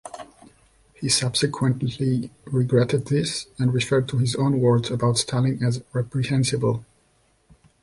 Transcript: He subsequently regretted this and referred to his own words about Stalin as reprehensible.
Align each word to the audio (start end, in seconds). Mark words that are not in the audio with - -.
He 0.95 1.09
subsequently 1.09 2.31
regretted 2.45 3.05
this 3.05 3.45
and 3.59 3.71
referred 3.71 4.07
to 4.09 4.17
his 4.17 4.35
own 4.35 4.59
words 4.59 4.89
about 4.89 5.19
Stalin 5.19 5.63
as 5.63 5.83
reprehensible. 5.93 6.83